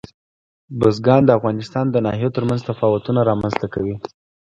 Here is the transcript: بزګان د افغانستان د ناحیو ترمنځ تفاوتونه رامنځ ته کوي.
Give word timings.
بزګان 0.79 1.21
د 1.25 1.29
افغانستان 1.37 1.85
د 1.89 1.95
ناحیو 2.05 2.35
ترمنځ 2.35 2.61
تفاوتونه 2.69 3.19
رامنځ 3.29 3.53
ته 3.61 3.67
کوي. 3.73 3.95